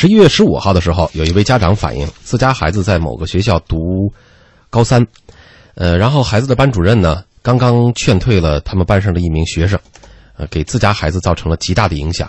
[0.00, 4.10] 十一月十五号的时候，有一位家长反映，自家孩子在某个学校读
[4.70, 5.06] 高三，
[5.74, 9.78] 呃，然后孩子的班主任呢，刚刚劝退了他们班上的一名学生，
[10.38, 12.26] 呃，给自家孩子造成了极大的影响。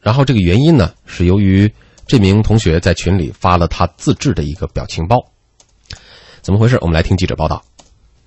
[0.00, 1.72] 然后这个原因呢，是由于
[2.04, 5.24] 这名同学在群里发了他自制的一个表情包。
[6.42, 6.76] 怎么回事？
[6.80, 7.62] 我们来听记者报道。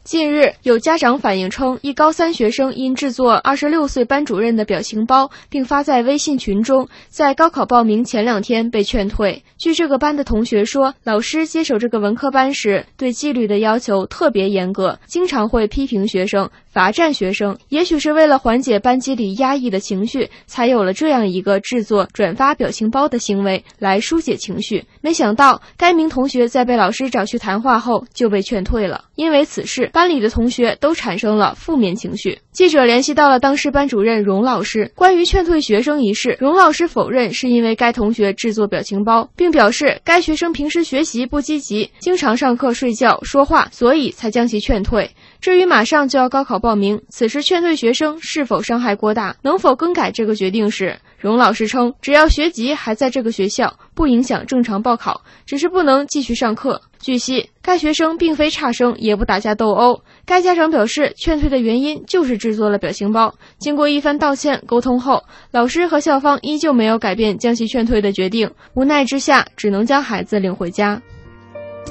[0.09, 9.43] 近日，有家长反映称，一高三学生因制作二十六岁班主任的表情包，并发在微信群中，在高考报名前两天被劝退。
[9.59, 16.49] 据这个班的同学说，老师接手这个文科班时，对纪律的要求特别严格，经常会批评学生、
[16.79, 17.57] 罚站学生。
[17.67, 24.85] 也许是为了缓解班级里压抑的情绪，才有了这样一个制作、转发表情包的行为来疏解情绪。
[25.01, 29.89] 没想到，该名同学在被老师找去谈话后就被劝退了，因为此事。
[29.91, 32.39] 班里的同学都产生了负面情绪。
[32.53, 45.11] 记者联系到了当时班主任荣老师，关于劝退学生一事，荣老师否认是因为该同学制作表情包，并表示该学生平时学习不积极，经常上课睡觉说话，所以才将其劝退。
[45.41, 56.81] 至于马上就要高考报名，此时劝退学生是否伤害过大，能否更改这个决定时，荣老师称，只要学籍还在这个学校，不影响正常报考，只是不能继续上课。
[57.01, 60.01] 据悉，该学生并非差生，也不打架斗殴。
[60.25, 63.33] 该家长表示，劝退的原因就是制作了表情包。
[63.57, 68.51] 经过一番道歉沟通后，老师和校方依旧没有改变将其劝退的决定。
[68.73, 71.01] 无奈之下，只能将孩子领回家。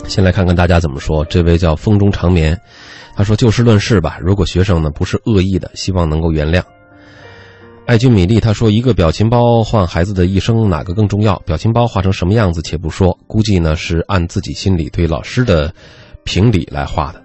[0.06, 1.24] 先来看看大家怎么说。
[1.24, 2.58] 这位叫风中长眠，
[3.16, 6.62] 他说：“就事论事吧，如果学生呢不是恶意的，希望能够原谅。”
[7.86, 11.38] 爱君米粒他说：“一个表情包换孩子的一生，哪个更重要？
[11.46, 15.72] 表情包画成什么样子且不说，估计呢是按自己心里对老师的
[16.24, 17.22] 评理来画的。”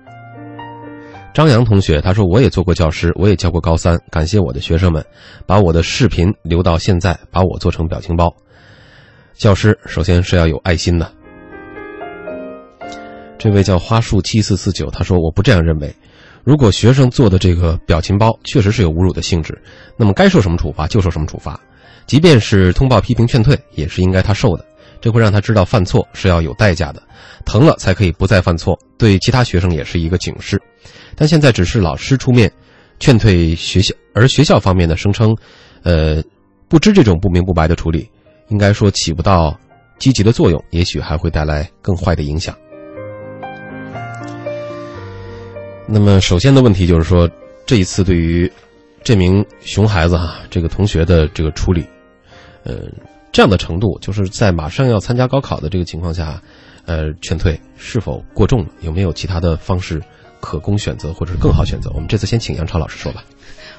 [1.34, 5.04] 张扬同学他说：“我也做过教师，我也教过高三，感谢我的学生们，
[5.46, 8.34] 把我的视频留到现在，把我做成表情包。
[9.36, 11.12] 教师首先是要有爱心的。”
[13.44, 15.94] 这位叫花树七四四九他说：“我不这样认为。”
[16.46, 19.62] 如果学生做的这个表情包确实是有侮辱的性质，
[19.98, 21.60] 那么该受什么处罚就受什么处罚，
[22.06, 24.66] 即便是通报批评劝退，也是应该他受的。
[25.02, 27.04] 这会让他知道犯错是要有代价的，
[27.44, 30.58] 疼了才可以不再犯错，对其他学生也是一个警示。
[31.14, 32.50] 但现在只是老师出面
[32.98, 35.36] 劝退学校，而学校方面呢声称，
[35.84, 36.24] 呃，
[36.70, 38.10] 不知这种不明不白的处理，
[38.48, 39.54] 应该说起不到
[40.00, 42.56] 积极的作用，也许还会带来更坏的影响。
[45.86, 47.30] 那么，首先的问题就是说，
[47.66, 48.52] 这一次对于
[49.04, 51.86] 这名熊孩子哈，这个同学的这个处理，
[52.64, 52.84] 呃，
[53.32, 56.42] 这样的程度，就是在马上要参加高考的这个情况下，
[56.86, 58.70] 呃，劝退是否过重了？
[58.82, 60.02] 有没有其他的方式
[60.44, 61.90] 可供选择，或者是更好选择？
[61.94, 63.24] 我们这次先请杨超老师说吧。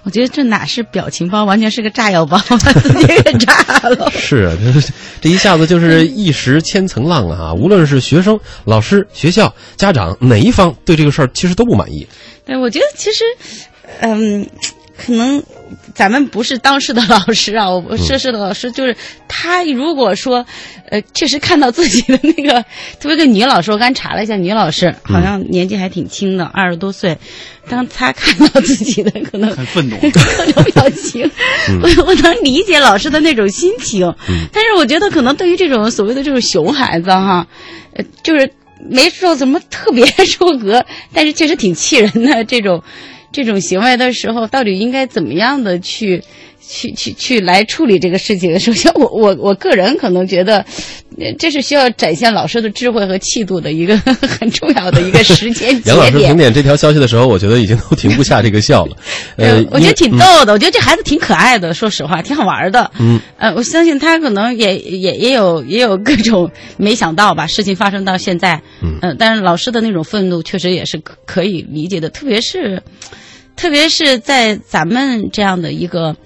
[0.02, 3.54] 我觉得这哪是表情包，完全是个炸药包，把自己给炸
[3.88, 4.10] 了。
[4.10, 4.80] 是啊，这
[5.20, 7.52] 这一下子就是一石千层浪啊！
[7.52, 12.06] 无论是学生、老师、学校、家长哪一方对这个事儿其实都不满意。
[12.46, 13.24] 对，我觉得其实，
[14.00, 14.46] 嗯。
[15.04, 15.42] 可能
[15.94, 18.96] 咱们不是当时的老师啊，我涉事的老师就是
[19.28, 19.64] 他。
[19.64, 20.44] 如果说，
[20.90, 22.62] 呃，确实看到自己的那个，
[23.00, 27.16] 特别个女老师，我刚查了一下，女老师好像年纪还挺轻的， 二十多岁。
[27.68, 30.10] 当他看到自己的可能 很愤怒各
[30.52, 31.28] 种表情，
[31.82, 34.14] 我我能理解老师的那种心情。
[34.52, 37.46] 但是我觉得可能对于这种所谓的这种熊孩子哈，
[37.94, 38.50] 呃，就是
[38.88, 42.82] 没受怎么特别 出格，但是确实挺气人的这种。
[43.34, 46.22] 这种行为的时候，到底应该怎么样的去，
[46.66, 48.56] 去去去来处理这个事情？
[48.60, 50.64] 首先，我我我个人可能觉得，
[51.36, 53.98] 这是需要展现老师的智慧和气度的一个
[54.38, 55.96] 很重要的一个时间节点。
[55.96, 58.96] 杨老师评点这条消息的时候，我觉得已经都停不下这个笑了。
[59.36, 62.88] 呃，我觉得挺逗的，我觉得这孩子挺可爱的，说实话，挺好玩的。
[63.00, 68.62] 嗯，呃，我相信他可能也也也有也有各种没想到吧，事情发生到现在。
[68.80, 72.80] 嗯，但是老师的那种愤怒确实也是可可以理解的，特别是。
[73.56, 76.16] 特别是在咱们这样的一个，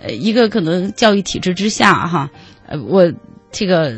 [0.00, 2.30] 呃，一个可能教育体制之下，哈，
[2.66, 3.12] 呃，我
[3.50, 3.94] 这个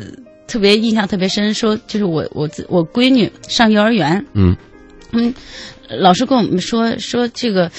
[0.47, 4.55] 特别印象特别深，说就是我我我闺女上幼儿园，嗯，
[5.11, 5.33] 嗯，
[5.89, 7.71] 老师跟我们说说这个，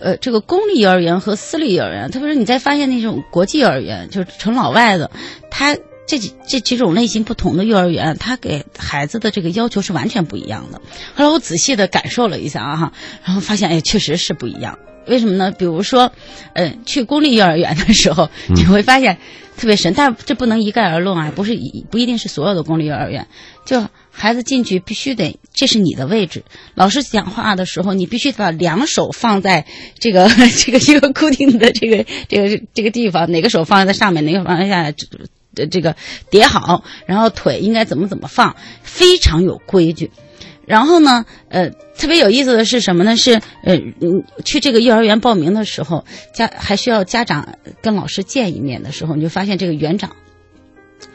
[0.00, 5.10] 呃，这个公立幼儿园和私立幼儿园，特别是你再发现那种国际幼儿园，就是纯老外的，
[5.50, 5.76] 他。
[6.06, 10.80] 这几这几种类型不同的幼儿园，他给孩子的这个要求是完全不一样的。
[11.14, 12.92] 后来我仔细的感受了一下啊哈，
[13.24, 14.78] 然后发现哎，确实是不一样。
[15.06, 15.50] 为什么呢？
[15.50, 16.12] 比如说，
[16.54, 19.18] 嗯，去公立幼儿园的时候，你会发现
[19.54, 23.26] 特别神，但这不能一概而论啊，不是一不一定是所有的公立幼儿园。
[23.66, 26.44] 就孩子进去必须得，这是你的位置。
[26.74, 29.66] 老师讲话的时候，你必须把两手放在
[29.98, 30.26] 这个
[30.56, 34.84] 这个一个固定的这个这个这个地方，哪个手放在上面，哪个放在下。
[34.84, 34.92] 呃
[35.54, 35.96] 这个
[36.30, 40.10] 叠好，然后腿应该怎么怎么放，非常有规矩。
[40.66, 43.16] 然后呢，呃，特别有意思的是什么呢？
[43.16, 43.34] 是
[43.64, 46.04] 呃，嗯，去这个幼儿园报名的时候，
[46.34, 50.16] 家还需要家长跟老师见一面的时候，你就发现这个园长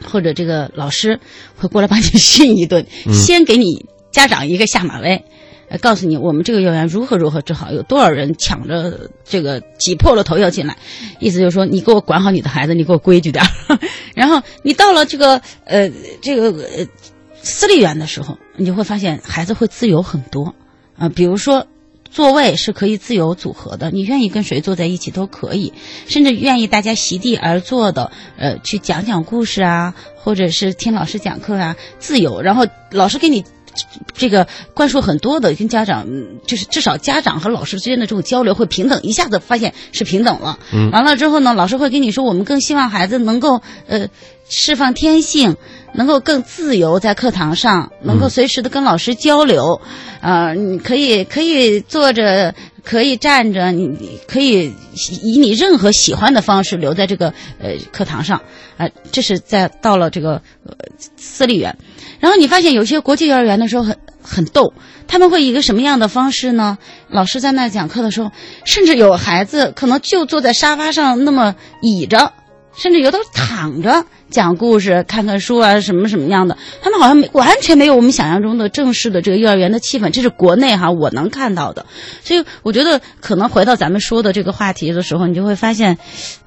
[0.04, 1.18] 或者这个老师
[1.56, 5.24] 会过来把你 训一顿，先给你家长一个下马威。
[5.70, 10.76] 呃，告诉你我们这个幼儿园如何如何治好，有多少人抢着这个挤破了头要进来，
[11.20, 13.78] 意思就是说你给我管好你的孩子，你给我规矩点儿。
[14.14, 15.90] 然后你到了这个呃
[16.20, 16.86] 这个呃
[17.40, 20.54] 私立园的时候，你就会发现孩子会自由很多
[20.98, 21.66] 啊、比如说。
[22.12, 25.72] 座位是可以自由组合的，你愿意跟谁坐在一起都可以，
[26.08, 32.42] 甚至愿意大家席地而坐的，呃，去讲讲故事啊，或者是听老师讲课啊，自由。
[32.42, 33.44] 然后老师给你
[34.14, 40.58] 这个灌输很多的，跟家长嗯就是至少家长和老师之间的这种交流会平等，一下子发现是平等了。
[40.72, 44.08] 嗯完了之后呢，老师会跟你说，我们更希望孩子能够呃
[44.48, 45.56] 释放天性，
[45.94, 49.80] 能够更自由在课堂上，能够随时的跟老师交流。
[50.20, 54.74] 呃，你可以可以坐着，可以站着，你你可以
[55.22, 58.42] 以你任何喜欢的方式留在这个呃课堂上。
[58.76, 60.74] 啊、这是在到了这个呃
[61.18, 61.76] 私立园，
[62.18, 64.72] 然后你发现有些国际幼儿园的时候很很逗，
[65.06, 66.78] 他们会以一个什么样的方式呢？
[67.10, 68.32] 老师在那讲课的时候，
[68.64, 72.32] 甚至有孩子可能就坐在沙发上那么倚着，
[72.74, 81.86] 甚至有的躺着讲故事、看看书啊，什么什么样的，他们好像没完全没有我们想象中的正式的这个幼儿园的气氛，这是国内哈我能看到的。
[82.22, 85.98] 所以我觉得可能回到咱们说的这个话题的时候，你就会发现，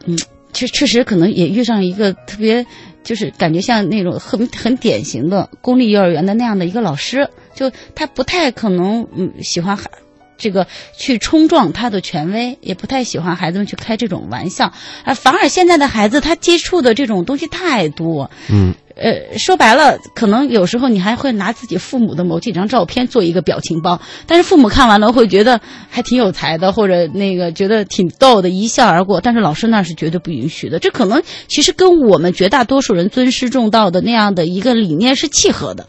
[0.06, 0.18] 嗯，
[0.54, 2.66] 确确实可能也遇上一个特别。
[3.04, 9.92] 就是感觉像那种很很典型的公立幼儿园的那样的一个老师，就他不太可能嗯喜欢孩
[10.38, 25.60] 这个去冲撞他的权威，也不太喜欢孩子们去开这种玩笑，啊，反而现在的孩子他接触的这种东西太多，嗯呃，说白了，可能有时候你还会拿自己父母的某几张照片做一个表情包，但是父母看完了会觉得
[25.90, 29.20] 还挺有才的，或者那个觉得挺逗的，一笑而过。
[29.20, 35.88] 但是老师那是绝对不允许的，这可能其实跟我们绝大多数人尊师重道的那样的一个理念是契合的。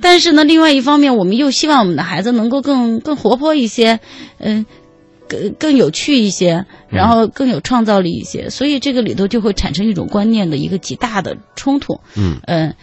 [0.00, 4.00] 但是呢，另外一方面，我们又希望我们的孩子能够更更活泼一些，
[4.38, 4.66] 嗯、
[5.28, 12.00] 更更有趣一些，然后更有创造力一些，所以这个里头就会产生一种观念的一个极大的冲突。
[12.16, 12.74] 嗯嗯，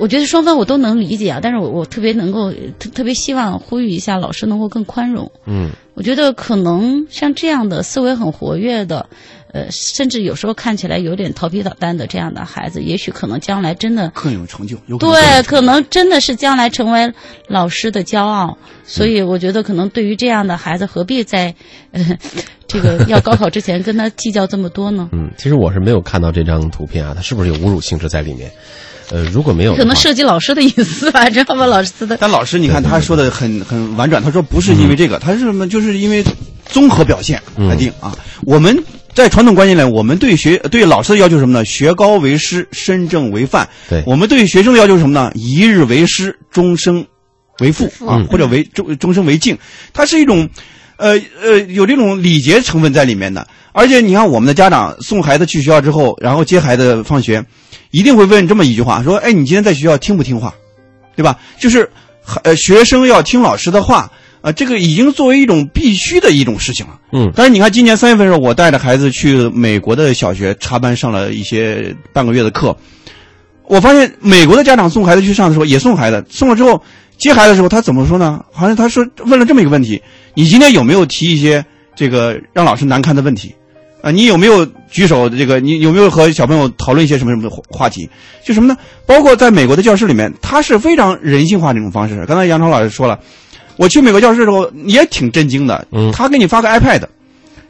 [0.00, 5.30] 我觉得双方我都能理解啊，但是我我特别能够特特别希望呼吁一下老师能够更宽容。
[5.46, 9.08] 嗯我觉得可能像这样的思维很活跃的，
[9.52, 17.12] 呃，甚至有时候看起来有点调皮捣蛋的这样的孩子，也许可能将来真的更有成就，有可能对，可能真的是将来成为
[17.46, 18.58] 老师的骄傲。
[18.84, 21.54] 所以我觉得，可能对于这样的孩子，何必在
[21.92, 22.04] 呃
[22.66, 25.08] 这个要高考之前跟他计较这么多呢？
[25.12, 28.50] 嗯，其实我是没有看到这张图片啊，他是不是有侮辱性质在里面？
[29.10, 31.64] 呃，如果没有，可能涉及老师的隐私吧，知道吗？
[31.64, 35.66] 老师的但老师，你看他说的很很婉转，他说不是因为这个，他是什么？
[35.66, 36.22] 就是因为
[36.68, 38.16] 综合表现来定啊。
[38.42, 38.84] 我们
[39.14, 41.64] 在传统观念里，我们对学对老师的要求是什么呢？
[41.64, 43.68] 学高为师，身正为范。
[43.88, 45.32] 对我们对学生的要求是什么呢？
[45.34, 47.04] 一日为师，终生
[47.58, 49.58] 为父啊嗯，或者为终终生为敬。
[49.92, 50.48] 它是一种，
[50.96, 53.46] 呃呃，有这种礼节成分在里面的。
[53.72, 57.44] 而且你看，我们的家长送孩子去学校之后，然后接孩子放学，
[57.90, 60.54] 一定会问这么一句话：说，哎，你今天在学校听不听话？
[61.16, 61.38] 对吧？
[61.58, 61.90] 就是
[62.44, 64.10] 呃，学生要听老师的话，
[64.40, 66.98] 啊、这个已经作为一种必须的一种事情了。
[67.12, 72.76] 嗯但是你看，今年三月份的时候，我带着孩子去美国的小学插班上了一些半个月的课，
[73.66, 76.82] 我发现美国的家长送孩子去上的时候，也送孩子，送了之后
[77.18, 78.44] 接孩子的时候，他怎么说呢？
[78.52, 80.00] 好像他说问了这么一个问题：
[80.34, 81.64] 你今天有没有提一些
[81.96, 83.54] 这个让老师难堪的问题？
[84.00, 85.28] 啊，你有没有举手？
[85.28, 88.08] 这个你有没有和小朋友讨论一些什么什么的话话题？
[88.44, 88.76] 就什么呢？
[89.06, 92.24] 包括在美国的教室里面，他是非常人性化的一种方式。
[92.26, 93.18] 刚才杨超老师说了，
[93.78, 95.86] 我去美国教室的时候也挺震惊的。
[95.92, 97.02] 嗯他给你发个 iPad，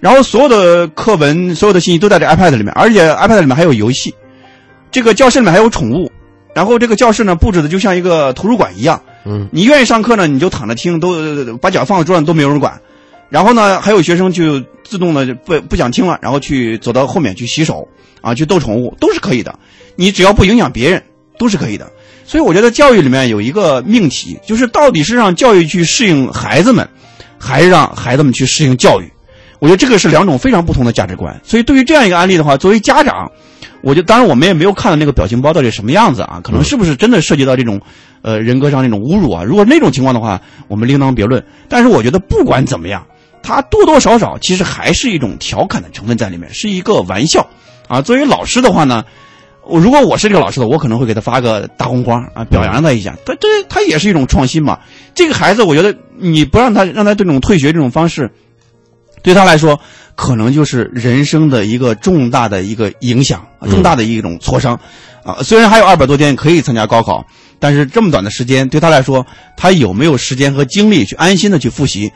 [0.00, 4.12] 然后所有的课文、所有的信息都在这 iPad 里面，而且 iPad 里面还有游戏。
[4.90, 6.10] 这个教室里面还有宠物，
[6.54, 9.00] 然后这个教室呢布置的就像一个图书馆一样。
[9.24, 12.80] 嗯你愿意上课呢，你就躺着听，都把脚放在桌上都没有人管。
[13.28, 17.86] 然后呢，还有学生就自动的不不想听了，然后去走到后面去洗手
[18.22, 19.58] 啊，去逗宠物，都是可以的。
[19.96, 21.02] 你只要不影响别人，
[21.38, 21.92] 都是可以的。
[22.28, 26.86] 所以我觉得教育里面有一个命题，就是到底是让教育去适应孩子们，
[27.38, 29.10] 还是让孩子们去适应教育？
[29.60, 31.40] 我觉得这个是两种非常不同的价值观。
[31.42, 33.32] 所以对于这样一个案例的话，作为家长，
[33.80, 37.80] 我就当然我们也没有看到那个表情包到底什么样子啊，可能是不是真的涉及到这种
[38.20, 39.42] 呃人格上那种侮辱啊？
[39.42, 41.42] 如果那种情况的话，我们另当别论。
[41.66, 43.06] 但是我觉得不管怎么样，
[43.42, 47.48] 它多多少少其实还是一种调侃的成分在里面，是一个玩笑
[47.88, 48.02] 啊。
[48.02, 49.02] 作为老师的话呢，
[49.68, 53.14] 我如果我是这个老师的，我可能会给他发个大红花啊，表扬他一下。
[53.26, 54.78] 他这他也是一种创新嘛。
[55.14, 58.30] 这个孩子，我觉得你不让他让他这种退学这种方式，
[59.22, 59.78] 对他来说
[60.14, 64.80] 可能就是人生的一个重大的一个影响，重大的一种挫伤。
[65.22, 67.26] 啊，虽然还有二百多天可以参加高考，
[67.58, 72.10] 但是这么短的时间对他来说，他有没有时间和精力去安心的去复习？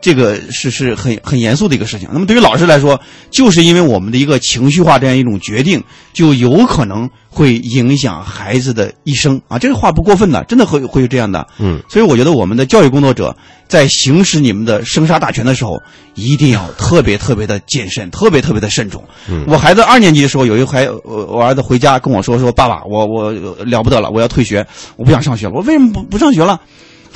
[0.00, 2.08] 这个是是很很严肃的一个事情。
[2.12, 3.00] 那么对于老师来说，
[3.30, 9.58] 就是因为我们的一个情绪化这样一种决定，就有可能会影响孩子的一生啊。
[9.58, 11.46] 这个话不过分的，真的会会有这样的。
[11.58, 13.36] 嗯，所以我觉得我们的教育工作者
[13.66, 15.80] 在行使你们的生杀大权的时候，
[16.14, 19.04] 一定要特别特别的谨慎，特别特别的慎重。
[19.28, 23.32] 嗯我孩子二年级的时候，有一回我我儿子回家跟我说说，爸爸，我我
[23.64, 25.52] 了不得了，我要退学，我不想上学了。
[25.54, 26.60] 我为什么不不上学了？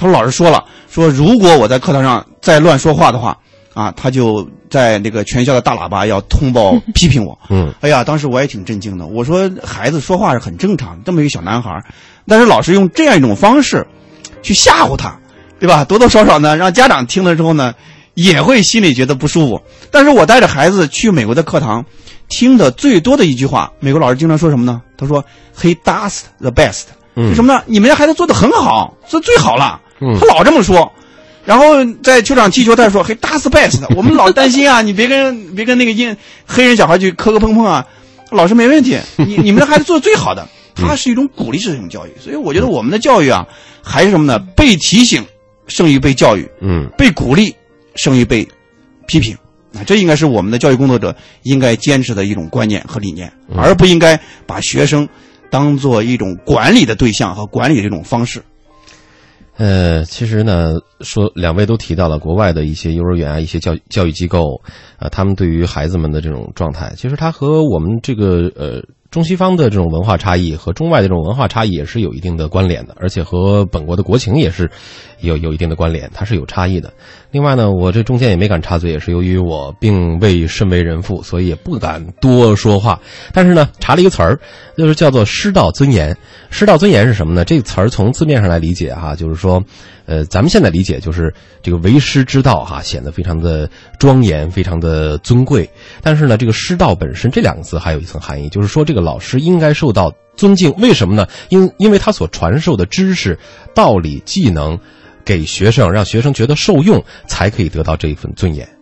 [0.02, 3.38] 他说老师说了，说如果我在课堂上再乱说话的话，
[3.72, 7.38] 啊，他就在那个全校的大喇叭要通报批评我。
[7.50, 9.06] 嗯哎呀，当时我也挺震惊的。
[9.06, 11.84] 我说孩子说话是很正常，这么一个小男孩儿，
[12.26, 13.86] 但是老师用这样一种方式
[14.42, 15.16] 去吓唬他，
[15.60, 15.84] 对吧？
[15.84, 17.72] 多多少少呢，让家长听了之后呢，
[18.14, 19.62] 也会心里觉得不舒服。
[19.92, 21.84] 但是我带着孩子去美国的课堂，
[22.28, 24.82] 听的最多的一句话，美国老师经常说什么呢？
[24.98, 25.24] 他说
[25.56, 27.62] ：“He does the best。”嗯是什么呢？
[27.66, 29.78] 你们家孩子做的很好，做最好了。
[30.02, 30.92] 嗯他老这么说。
[31.44, 36.16] 然后在球场踢球，他说：“嘿，does best。” 我们老担心啊，你别跟别跟那个印
[36.46, 37.84] 黑人小孩去磕磕碰碰啊。
[38.30, 42.10] 老师没问题，你你们的孩子做的最好的， 他是一种鼓励式的一种教育。
[42.20, 43.44] 所以我觉得我们的教育啊，
[43.82, 44.38] 还是什么呢？
[44.56, 45.24] 被提醒
[45.66, 47.52] 胜于被教育，嗯被鼓励
[47.96, 48.46] 胜于被
[49.08, 49.36] 批评。
[49.74, 55.08] 啊，这应该是我们的教育工作者应该坚持的一种观念和理念，嗯而不应该把学生
[55.50, 58.40] 当做一种管理的对象和管理的这种方式。
[59.62, 64.60] 呃，其实呢，说两位都提到了国外的一些幼儿园啊，一些教教育机构，
[64.96, 74.68] 啊、他们对于孩子们的这种状态，其实它和我们这个呃中西方的这种文化差异和中外的这种文化差异也是有一定的关联的，而且和本国的国情也是
[75.20, 76.92] 有有一定的关联，它是有差异的。
[77.32, 83.00] 另外呢，我这中间也没敢插嘴，也是由于我并未身为人父，所以也不敢多说话。
[83.32, 84.38] 但是呢，查了一个词儿，
[84.76, 86.14] 就是叫做“师道尊严”。
[86.50, 87.42] 师道尊严是什么呢？
[87.42, 89.64] 这个词儿从字面上来理解哈，就是说，
[90.04, 93.66] 呃，咱们现在理解就是这个为师之道哈，显得非常的
[93.98, 95.66] 庄严，非常的尊贵。
[96.02, 100.70] 但是呢，这个师道本身这两个字还有一层含义，就是说这个老师应该受到尊敬。
[100.76, 101.26] 为什么呢？
[101.48, 103.38] 因因为他所传授的知识、
[103.74, 104.78] 道理、技能。
[105.24, 108.78] 给学生，让学生觉得受用，才可以得到这一份尊严。